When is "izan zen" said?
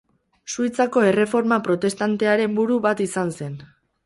3.07-3.57